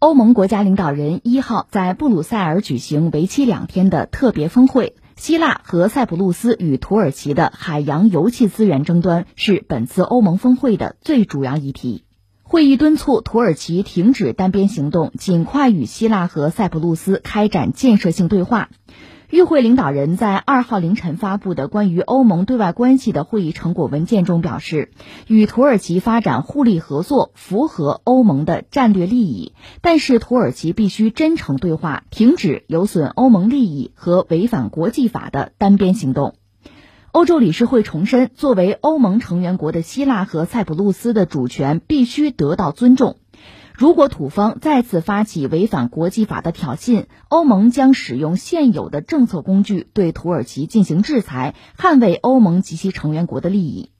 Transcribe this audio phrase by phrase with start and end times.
[0.00, 12.04] 欧盟国家领导人一号在布鲁塞尔举行为期两天的特别峰会，希腊和塞浦路斯与土耳其的海洋油气资源争端是本次欧盟峰会的最主要议题。
[12.42, 18.70] 会议敦促土耳其停止单边行动，尽快与希腊和塞浦路斯开展建设性对话。
[19.30, 24.90] 与会领导人在二号凌晨发布的关于欧盟对外关系的会议成果文件中表示，
[25.28, 29.52] 与土耳其发展互利合作符合欧盟的战略利益，
[29.82, 36.34] 但是土耳其必须真诚对话，停止有损欧盟利益和违反国际法的单边行动。
[37.12, 43.16] 欧洲理事会重申，作为欧盟成员国的希腊和塞浦路斯的主权必须得到尊重。
[43.80, 53.90] 如果土方再次发起违反国际法的挑衅，欧盟将使用现有的政策工具对土耳其进行制裁，捍卫欧盟及其成员国的利益。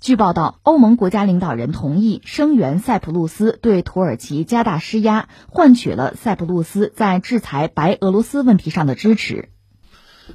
[0.00, 9.50] 据报道，欧盟国家领导人同意声援塞浦路斯对土耳其加大施压，换取了塞浦路斯在制裁白俄罗斯问题上的支持。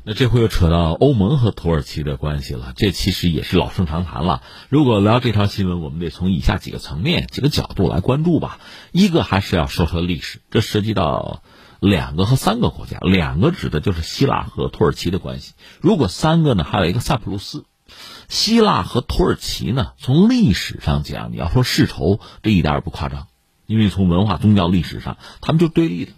[0.04, 4.42] 那这回又扯到欧盟和土耳其的关系了，这其实也是老生常谈了。
[4.70, 8.60] 如果聊这条新闻，我们得从以下几个层面、几个角度来关注吧。
[8.92, 11.44] 一个还是要说说历史，这涉及到
[11.80, 15.54] 两个和三个国家，两个指的就是希腊和土耳其的关系。
[15.82, 17.66] 如果三个呢，还有一个塞浦路斯。
[18.30, 23.28] 希腊和土耳其呢，从历史上讲，你要说世仇，这一点也不夸张，
[23.66, 26.14] 因为从文化、宗教历史上，他们就对立的。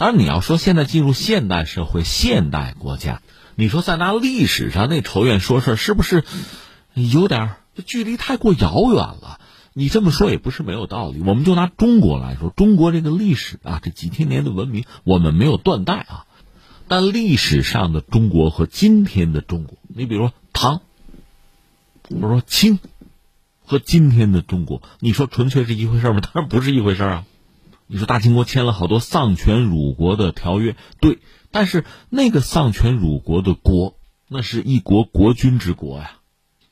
[0.00, 3.20] 当然，你要说现在进入现代社会、现代国家，
[3.54, 6.24] 你说再拿历史上那仇怨说事儿，是不是
[6.94, 9.38] 有点距离太过遥远了？
[9.74, 11.20] 你这么说也不是没有道理。
[11.20, 16.24] 我们就拿中国来说，中国这个历史啊，这几千年的文明，我们没有断代啊。
[16.88, 20.80] 但历史上的中国和今天的中国，你比如说唐，
[22.08, 22.78] 或者说清，
[23.66, 26.20] 和今天的中国，你说纯粹是一回事吗？
[26.22, 27.26] 当然不是一回事啊。
[27.92, 31.18] 你说大清国签了好多丧权辱国的条约，对，
[31.50, 33.96] 但是那个丧权辱国的国，
[34.28, 36.12] 那是一国国君之国呀。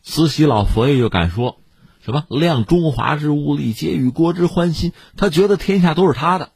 [0.01, 1.61] 慈禧老佛爷就敢说，
[2.01, 4.93] 什么量中华之物力，皆与国之欢心。
[5.17, 6.53] 他觉得天下都是他的。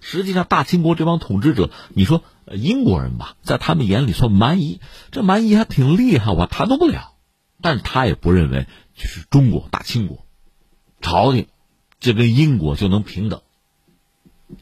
[0.00, 7.14] 实际上，大清国这帮统治者，你说英国人吧，在他们眼里算蛮夷，这蛮夷还挺厉害，我谈动不了。
[7.62, 10.26] 但是他也不认为就是中国大清国
[11.00, 11.46] 朝廷，
[11.98, 13.40] 这跟英国就能平等。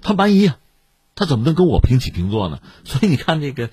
[0.00, 0.56] 他蛮夷啊，
[1.14, 2.60] 他怎么能跟我平起平坐呢？
[2.84, 3.70] 所以你看这个，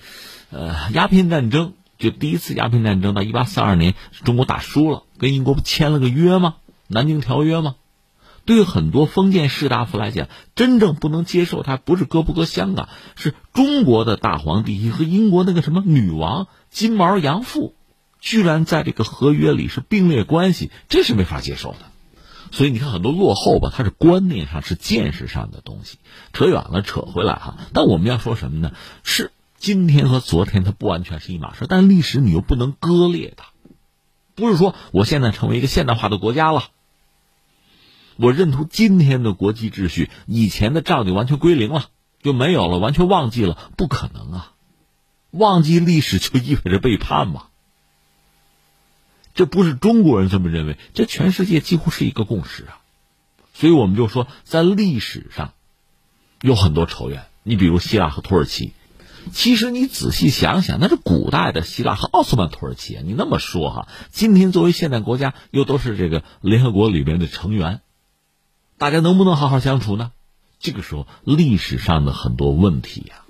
[0.50, 6.56] 呃，鸦片战争就第一次鸦片战争到一八四二年，中国打输了，跟英国不签了个约吗？
[6.88, 7.76] 南京条约吗？
[8.44, 17.76] 对于很多封建士大夫来讲，真正不能接受他不是割不割香港，是中国的大皇帝和英国那个什么女王金毛杨妇，
[18.18, 21.91] 居然在这个合约里是并列关系，这是没法接受的。
[22.52, 25.98] 所以你看，很多落后吧，它是观念上、是见识上的东西。
[26.32, 27.56] 扯远了，扯回来哈。
[27.72, 28.72] 但我们要说什么呢？
[29.02, 33.46] 是今天和昨天它不完全是一码事，但历史你又不能割裂它。
[34.34, 36.64] 不是说我现在成为一个现代化的国家了，
[38.16, 41.86] 我认同今天的国际秩序，以前的账就完全归零了，
[42.22, 44.52] 就没有了，完全忘记了，不可能啊！
[45.30, 47.44] 忘记历史就意味着背叛嘛。
[49.34, 52.80] 这不是中国人这么认为，这全世界几乎是一个共识啊，
[53.54, 55.54] 所以我们就说，在历史上
[56.40, 57.24] 有很多仇怨。
[57.42, 58.72] 你比如希腊和土耳其，
[59.32, 63.02] 其实你仔细想想，那是古代的希腊和奥斯曼土耳其啊。
[63.04, 67.80] 你那么说哈，今天作为现代国家，又都是这个联合国里面的成员，
[68.78, 70.12] 大家能不能好好相处呢？
[70.60, 73.24] 这个时候，历史上的很多问题呀，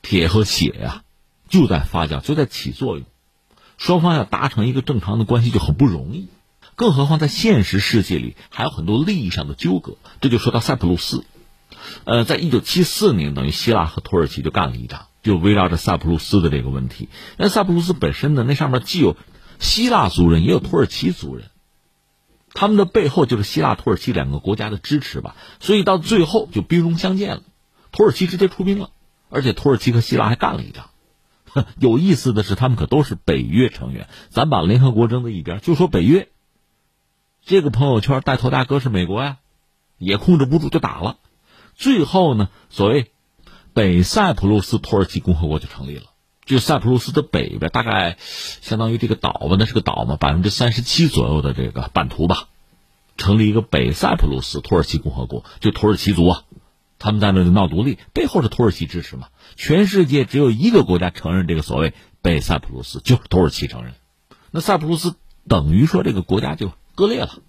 [0.00, 1.02] 铁和血呀，
[1.48, 3.04] 就在发酵，就在起作用。
[3.76, 6.28] 双方要达成一个正常的关系就很不容易，
[6.74, 9.96] 更何况在现实世界里还有很多利益上的纠葛。
[10.20, 11.24] 这就说到塞浦路斯，
[12.04, 17.08] 呃，在一九七四年，等于希腊和土耳其就干了一仗，就围绕着塞浦路斯的这个问题。
[17.36, 19.16] 那塞浦路斯本身呢，那上面既有
[19.58, 21.46] 希腊族人，也有土耳其族人，
[22.54, 25.36] 他们的背后就是希腊、土耳其两个国家的支持吧。
[25.60, 27.42] 所以到最后就兵戎相见了，
[27.92, 28.90] 土耳其直接出兵了，
[29.28, 30.90] 而且土耳其和希腊还干了一仗。
[31.78, 34.08] 有意思的是，他们可都是北约成员。
[34.28, 36.28] 咱把联合国扔在一边，就说北约。
[37.44, 39.38] 这个朋友圈带头大哥是美国呀，
[39.98, 41.18] 也控制不住就打了。
[41.74, 43.10] 最后呢，所谓
[43.72, 46.04] 北塞浦路斯土耳其共和国就成立了。
[46.44, 52.48] 就塞浦路斯的北边，大概相当于这个岛吧，那是个岛嘛，百分之三十七左右的这个版图吧，
[53.16, 56.44] 成立一个北塞浦路斯土耳其共和国，就土耳其族啊。
[57.04, 59.28] 他们在那里闹独立，背后是土耳其支持嘛？
[59.56, 61.92] 全世界只有一个国家承认这个所谓
[62.22, 63.92] 北塞浦路斯，就是土耳其承认。
[64.50, 65.14] 那塞浦路斯
[65.46, 67.40] 等于说这个国家就割裂了，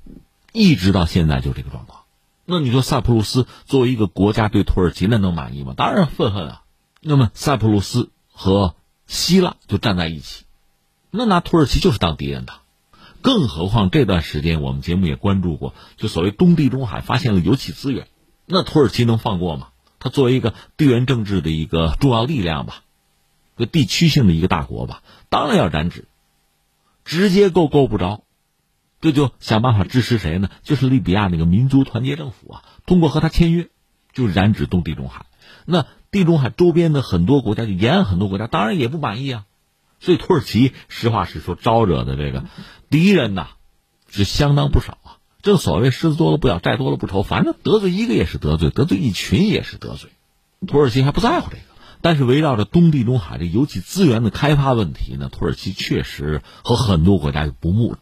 [0.52, 2.02] 一直到现在就这个状况。
[2.44, 5.74] 那你说塞浦路斯作为一个国家对土耳其那能满意吗？
[5.78, 6.64] 当然愤恨啊。
[7.00, 8.76] 那么塞浦路斯和
[9.08, 10.44] 希腊就站在一起，
[11.12, 12.52] 那拿土耳其就是当敌人的。
[13.22, 18.10] 更何况这段时间我们节目也关注过，就所谓东地中海发现了油气资源，
[18.46, 19.70] 那土耳其能放过吗？
[19.98, 22.84] 它作为一个地缘政治的一个重要力量吧，
[23.56, 26.06] 个地区性的一个大国吧，当然要染指，
[27.04, 28.22] 直接够够不着。
[29.02, 30.50] 这就想办法支持谁呢？
[30.64, 33.70] 就是利比亚那个民族团结政府啊，通过和他签约，
[34.14, 35.26] 就染指东地中海。
[35.66, 39.46] 那地中海周边的很多国家，就沿岸很多国家，当然也不满意啊。
[40.00, 42.46] 所以土耳其实话实说，招惹的这个
[42.92, 43.48] 敌人呐，
[44.08, 45.00] 是相当不少。
[45.46, 50.10] 正所谓狮子多了不咬，债多了不愁，反正得罪一个也是得罪，得罪一群也是得罪。
[50.68, 51.62] 土耳其还不在乎这个，
[52.02, 57.96] 但是围绕着东地中海这油气资源的开发问题呢，土耳其确实和很多国家有不睦。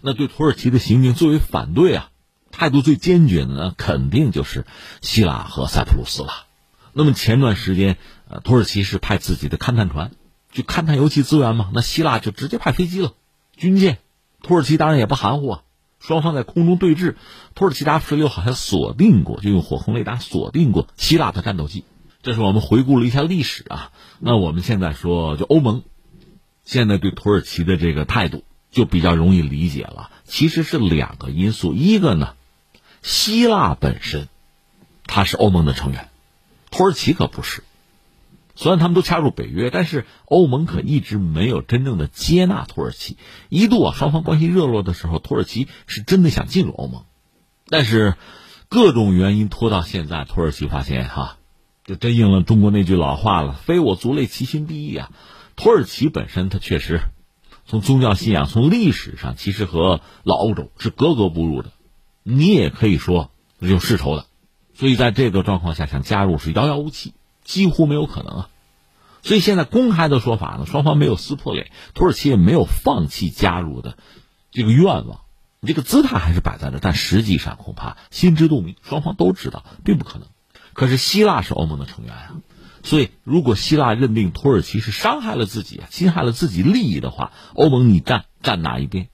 [0.00, 2.08] 那对土耳其的行径最为反对啊，
[2.50, 4.64] 态度最坚决的呢，肯定就是
[5.02, 6.46] 希腊和塞浦路斯了。
[6.94, 7.98] 那么前段时间，
[8.30, 10.12] 呃，土耳其是派自己的勘探船
[10.50, 11.70] 去勘探油气资源嘛？
[11.74, 13.12] 那希腊就直接派飞机了，
[13.54, 13.98] 军舰。
[14.42, 15.62] 土耳其当然也不含糊啊，
[16.00, 17.16] 双方在空中对峙，
[17.54, 21.84] 土耳其达十六好像锁定过，就用火控雷达锁定过希腊的战斗机。
[22.22, 23.92] 这是我们回顾了一下历史啊。
[24.18, 25.82] 那我们现在说，就欧盟
[26.64, 28.44] 现在对土耳其的这个态度。
[28.72, 32.34] 就比较容易理解了，其实是两个因素，一个呢，
[33.00, 34.28] 希腊本身，
[35.06, 36.10] 它是欧盟的成员，
[36.70, 37.62] 土耳其可不是。
[38.56, 43.16] 虽然他们都加入北约，但是欧盟可一直没有真正的接纳土耳其。
[43.48, 47.04] 一度啊，双方关系热络的时候，土耳其是真的想进入欧盟，
[47.68, 48.16] 但是
[48.68, 51.36] 各种原因拖到现在，土耳其发现哈，
[51.84, 55.10] 就真应了中国那句老话了：“非我族类，其心必异啊。”
[55.54, 57.02] 土耳其本身它确实。
[57.68, 61.72] 从宗教信仰、从历史上，其实和老欧洲是格格不入的，
[62.22, 64.26] 你也可以说有世仇的，
[64.72, 67.12] 所以在这个状况下想加入是遥遥无期，
[67.46, 68.48] 几乎没有可能啊。
[69.22, 73.96] 所以现在公开的说法呢，双方没有撕破脸，土耳其也没有放弃加入的
[74.50, 75.20] 这个愿望，
[75.62, 80.28] 这个姿态还是摆在这，但实际上恐怕心知肚明，双方都知道并不可能。
[80.74, 82.36] 可是希腊是欧盟的成员啊。
[82.84, 89.08] 所以，如果希腊认定土耳其是伤害了自己啊，侵害了自己利益的话，欧盟你站站哪一边？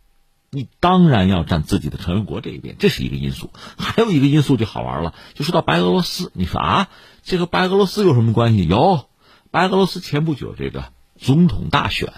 [0.54, 3.50] 你当然要站自己的成员国这一边，这是一个因素。
[3.78, 6.90] 还有一个因素就好玩了，就说到白俄罗斯，你说啊，
[7.22, 8.66] 这和白俄罗斯有什么关系？
[8.66, 9.08] 有，
[9.50, 12.12] 白俄罗斯前不久这个总统大选，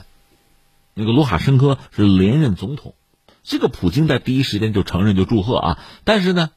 [0.95, 2.97] 那个卢卡申科是连任总统，
[3.45, 6.51] 这个普京在第一时间就承认就祝贺啊，但是呢，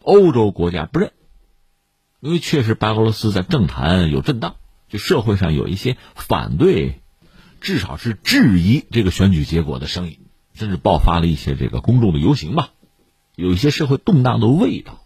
[0.00, 1.10] 欧洲国家不认。
[2.20, 4.54] 因为确实白俄罗斯在政坛有震荡，
[4.88, 7.02] 就社会上有一些反对，
[7.60, 10.20] 至少是质疑这个选举结果的声音，
[10.54, 12.70] 甚至爆发了一些这个公众的游行吧，
[13.34, 15.00] 有一些社会动荡的味道。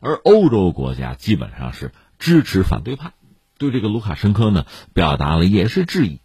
[0.00, 3.12] 而欧洲国家基本上是支持反对派，
[3.56, 6.20] 对这个卢卡申科呢表达了也是质疑，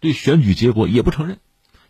[0.00, 1.38] 对选举结果也不承认，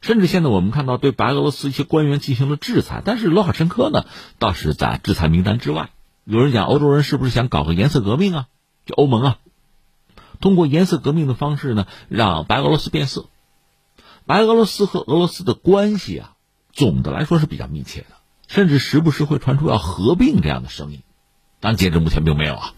[0.00, 4.04] 甚至现在我们看到对白俄罗斯一些官员进行了制裁，但是卢卡申科呢
[4.38, 5.90] 倒是在制裁名单之外。
[6.24, 8.46] 有人讲，欧洲人是不是想搞个颜色革命啊？
[8.86, 9.38] 就欧盟啊，
[10.40, 13.26] 通过颜色革命的方式呢，让白俄罗斯变色。
[14.26, 16.32] 白俄罗斯和俄罗斯的关系啊，
[16.72, 18.06] 总的来说是比较密切的，
[18.48, 21.02] 甚至时不时会传出要合并这样的声音。
[21.60, 22.74] 但截至目前并没有啊。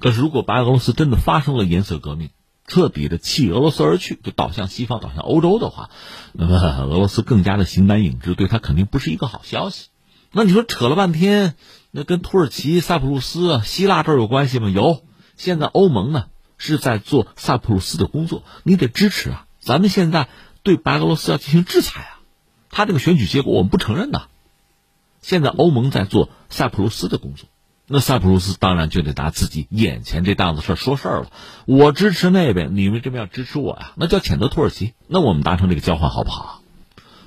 [0.00, 2.30] 可是，如果白俄罗斯真的发生了颜色革命，
[2.66, 5.90] 彻底的弃俄罗斯而去，就倒向西方、倒向欧洲的话，
[6.32, 9.88] 那么俄罗斯更加的形单影只，对他肯定不是一个好消息。
[10.32, 11.56] 那你说扯了半天。
[11.92, 14.70] 那跟土耳其、塞浦路斯、希腊这儿有关系吗？
[14.70, 15.02] 有。
[15.36, 19.46] 现在欧盟呢是在做塞浦路斯的工作，你得支持啊。
[19.58, 20.28] 咱们现在
[20.62, 22.20] 对白俄罗斯要进行制裁啊，
[22.70, 24.28] 他这个选举结果我们不承认呐。
[25.22, 27.48] 现在欧盟在做塞浦路斯的工作，
[27.86, 31.32] 那塞浦路斯当然就得拿自己眼前这档子事说事儿了。
[31.66, 34.94] 我支持那边，你们这边要支持我呀，那叫谴责土耳其。
[35.06, 36.62] 那我们达成这个交换好不好？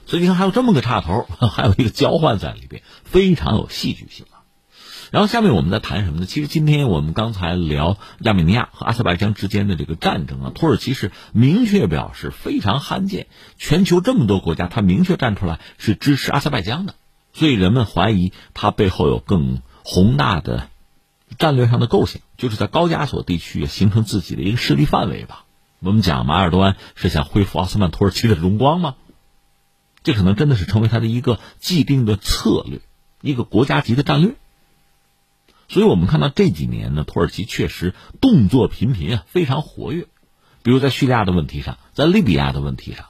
[0.05, 4.25] 所以你看，还有这么个插头， 还有一个交换在里边，非常有戏剧性。
[5.13, 6.25] 然后下面我们在谈什么呢？
[6.25, 16.95] 其实今天我们刚才聊亚美尼亚和阿塞拜疆之间的这个战争啊，土耳其是明确表示非常罕见，全球这么多国家，他明确站出来是支持阿塞拜疆的，
[17.31, 20.67] 所以人们怀疑他背后有更宏大的
[21.37, 25.45] 战略上的构想，就是在高加索地区形成自己的一个势力范围吧。
[25.79, 28.95] 我们讲马尔多安是想恢复奥斯曼土耳其的荣光吗？
[30.01, 32.81] 这可能真的是成为他的一个既定的策略，
[33.21, 34.33] 一个国家级的战略。
[35.73, 40.05] 所以我们看到这几年呢，土耳其确实动作频频啊，非常活跃。
[40.61, 43.07] 比如在叙利亚的问题上，在利比亚的问题上，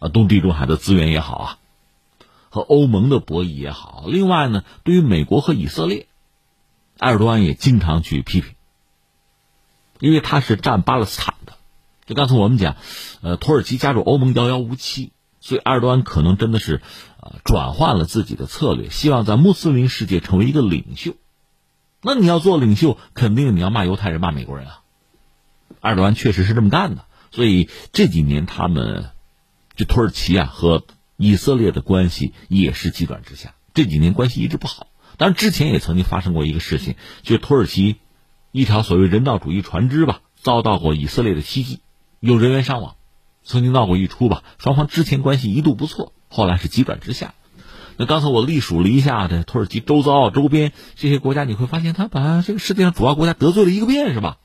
[0.00, 1.58] 啊，东地中海的资源也好啊，
[2.50, 4.06] 和欧盟的博弈也好。
[4.08, 6.08] 另外呢，对于美国和以色列，
[6.98, 8.56] 埃尔多安也经常去批评，
[10.00, 11.52] 因为他是占巴勒斯坦的。
[12.06, 12.74] 就刚才我们讲，
[13.22, 16.82] 呃，土耳其加入欧盟遥遥无期，所以埃尔多安可能真的是，
[17.22, 21.14] 呃，转换了自己的策略，希望在穆斯林世界成为一个领袖。
[22.00, 24.82] 那你要做领袖，肯定你要骂犹太人、骂美国人啊。
[25.80, 29.10] 埃尔多安确实是这么干的，所以这几年他们，
[29.76, 30.84] 就土耳其啊和
[31.16, 33.54] 以色列的关系也是急转直下。
[33.74, 34.86] 这几年关系一直不好，
[35.16, 37.96] 当然之前也曾经发生过一个事情，就土耳其
[38.52, 41.80] 一条所谓人道主义船只吧，遭到过以色列的袭击。
[42.20, 42.96] 有人员伤亡，
[43.44, 44.42] 曾经闹过一出吧。
[44.58, 47.34] 双方之前关系一度不错，后来是急转直下。
[47.98, 54.38] 那刚才我历数了一下这土耳其周遭周边这些国家，你会发现他把这个世界上主要国家得罪了一个遍，是吧？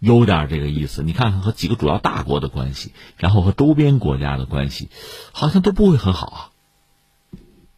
[0.00, 1.02] 有点这个意思。
[1.02, 4.88] 你看看和几个主要大国的关系，然后和周边国家的关系，
[5.32, 6.50] 好像都不会很好啊。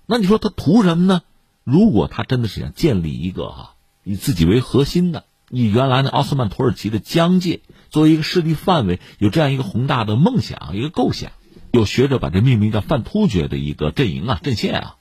[0.07, 1.23] 那你说他图什么呢？
[1.63, 7.61] 如果他真的是想建立一个哈以自己为核心的，以原来的奥斯曼土耳其的疆界。
[7.91, 11.33] 作为一个势力范围，有这样一个宏大的梦想，一个构想，
[11.73, 14.97] 有学者把这命名叫“泛突厥”的一个阵营啊、阵线啊。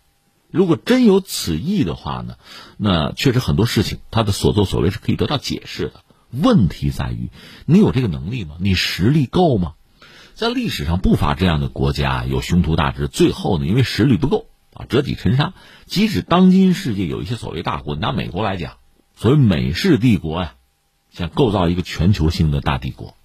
[0.51, 2.35] 如果真有此意的话呢，
[2.77, 6.03] 那确实很多事情他的所作所为是可以得到解释的。
[6.31, 7.29] 问题在于，
[7.65, 8.55] 你有这个能力吗？
[8.59, 9.73] 你实力够吗？
[10.35, 15.53] 在历史上不乏这样的国家，有雄图大志，最后呢，因为实力不够啊，折戟沉沙。
[15.85, 18.77] 即使当今世界有一些所谓大国，拿美国来讲，
[19.15, 20.53] 所谓美式帝国呀。
[21.11, 23.15] 想构造一个全球性的大帝国，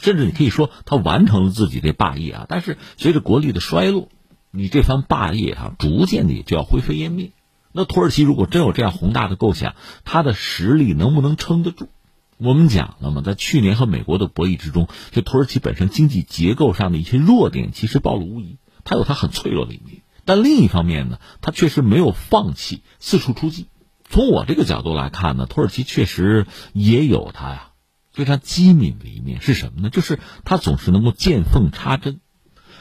[0.00, 2.46] 甚至你可以说他完成了自己的霸业啊。
[2.48, 4.08] 但是随着国力的衰落，
[4.50, 7.30] 你这番霸业啊，逐渐的就要灰飞烟灭。
[7.72, 11.88] 那土耳其如果真有这样宏大的构想，他的实力能不能撑得住？
[12.36, 18.56] 我们讲了嘛，在去年和美国的博弈之中，就土耳其本身经济结构上的一些弱点，其实暴露无遗。
[18.82, 23.66] 它有它很脆弱的一面，但另一方面呢，它确实没有放弃四处出击。
[24.08, 27.69] 从我这个角度来看呢，土耳其确实也有它呀
[28.12, 29.90] 非常机敏的一面是什么呢？
[29.90, 32.20] 就是他总是能够见缝插针，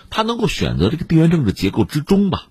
[0.10, 2.48] 他能够选择这个地缘政治结构之中吧，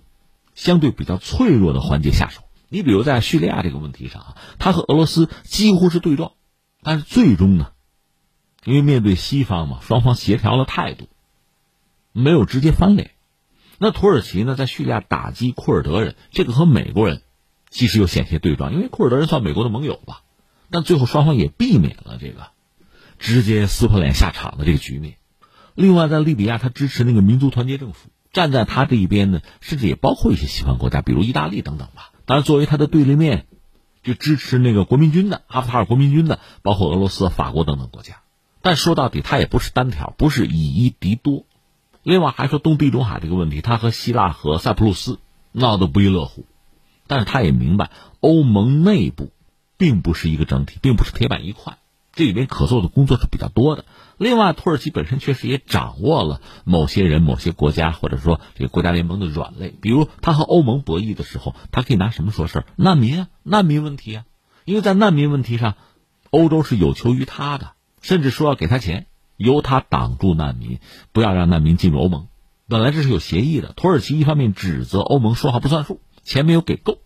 [0.54, 2.42] 相对比较脆弱的环节下手。
[2.68, 6.32] 你比如在叙利亚这个问题上啊，他和俄罗斯几乎是对撞，
[6.82, 7.72] 但是最终呢，
[8.64, 11.08] 因为面对西方嘛，双方协调了态度，
[12.12, 13.12] 没有直接翻脸。
[13.78, 17.22] 那土耳其呢，在叙利亚打击库尔德人，这个和美国人。
[17.70, 20.22] 其实有险些对撞，因为库尔德人算美国的盟友吧，
[20.70, 22.48] 但最后双方也避免了这个
[23.18, 25.16] 直接撕破脸下场的这个局面。
[25.74, 32.10] 另外，在利比亚，他支持那个民族团结政府，站在他这一边呢，甚至也包括一些西方国家，比如意大利等等吧。
[32.24, 33.46] 当然，作为他的对立面，
[34.02, 38.22] 就支持那个国民军的哈夫塔尔国民军的，包括俄罗斯、法国等等国家。
[38.60, 41.44] 但说到底，他也不是单挑，不是以一敌多。
[42.02, 45.18] 另外，还说东地中海这个问题，他和希腊和塞浦路斯
[45.52, 46.44] 闹得不亦乐乎。
[47.06, 49.32] 但是他也明白，欧盟内部
[49.76, 51.78] 并不是一个整体，并不是铁板一块，
[52.18, 53.84] 这里面可做的工作是比较多的。
[54.16, 59.72] 另外，土耳其本身确实也掌握了某些人、某些国家，或者说这个国家联盟的软肋。
[59.80, 62.64] 比如，他和欧盟博弈的时候，他可以拿什么说事儿？
[62.74, 64.24] 难民啊，难民问题啊，
[64.64, 65.76] 因为在难民问题上，
[66.30, 67.70] 欧洲是有求于他的，
[68.02, 69.06] 甚至说要给他钱，
[69.36, 70.80] 由他挡住难民，
[71.12, 72.26] 不要让难民进入欧盟。
[72.66, 73.72] 本来这是有协议的。
[73.74, 76.00] 土耳其一方面指责欧盟说话不算数。
[76.24, 76.98] 钱没有给够，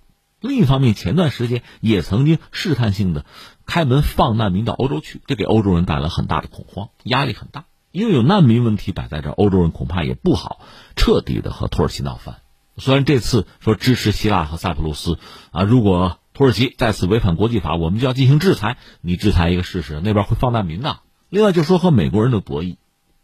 [0.43, 3.25] 另一方面，前段时间也曾经试探性的
[3.65, 7.65] 开门放难民到欧洲去，这给欧洲人带来很大的恐慌，压力很大。
[7.93, 10.61] 因为有难民问题摆在这，欧洲人恐怕也不好
[10.97, 12.37] 彻底的和土耳其闹翻。
[12.77, 15.19] 虽然这次说支持希腊和塞浦路斯
[15.51, 18.79] 啊，如果土耳其再次违反国际法，我们就要进行制裁。
[19.01, 21.01] 你制裁一个试试，那边会放难民的。
[21.29, 22.77] 另外就说和美国人的博弈，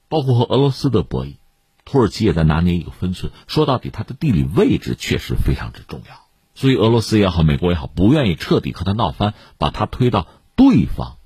[0.08, 1.36] 包括和俄罗斯的博弈。
[1.84, 3.32] 土耳其也在拿捏一个分寸。
[3.46, 6.27] 说到底，它的地理位置确实非常之重要，
[6.58, 11.18] 所以俄罗斯也好，美国也好，不愿意彻底和他闹翻，把他推到对方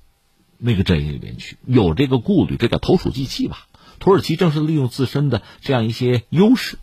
[0.59, 3.65] 那个阵营里面去，有这个顾虑，这叫投鼠忌器吧。
[3.97, 6.77] 土耳其正是利用自身的这样一些优势，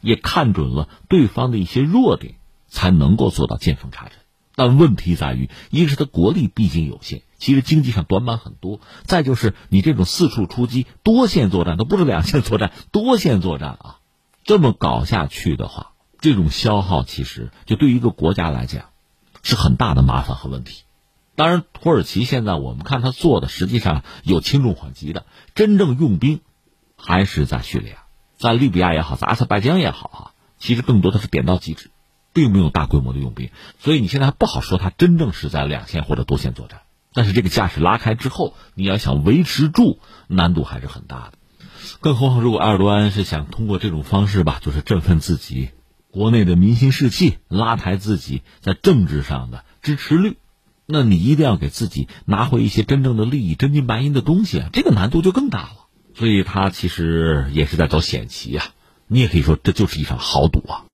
[0.00, 2.34] 也看准了对方的一些弱点，
[2.66, 4.14] 才能够做到见缝插针。
[4.56, 7.22] 但问题在于，一个是他国力毕竟有限。
[7.38, 13.98] 其实经济上短板很多，再就是你这种四处出击、多线作战，都不是两线作战，多线作战啊，
[14.42, 15.91] 这么搞下去的话，
[16.22, 18.84] 这种消耗其实就对于一个国家来讲，
[19.42, 20.84] 是很大的麻烦和问题。
[21.34, 25.26] 当然，土耳其现在我们看他做的，实际上有轻重缓急的，
[25.56, 26.40] 真正用兵
[26.96, 28.04] 还是在叙利亚，
[28.38, 30.22] 在利比亚也好，在阿塞拜疆也好啊，
[30.58, 31.90] 其实更多的是点到即止，
[32.32, 33.50] 并没有大规模的用兵，
[33.80, 36.82] 所以你现在还不好说他真正是在两线或者多线作战。
[37.12, 39.98] 但是这个架势拉开之后，你要想维持住，
[40.28, 41.32] 难度还是很大的。
[42.00, 45.70] 更何况，如果埃尔多安是想通过这种方式吧，就是振奋自己
[46.12, 50.36] 国内的民心士气，拉抬自己在政治上的支持率。
[50.84, 55.76] 那你一定要给自己拿回一些真正的利益、真金白银的东西啊，这个难度就更大了。
[56.14, 58.66] 所以他其实也是在走险棋啊，
[59.06, 60.84] 你也可以说这就是一场豪赌啊。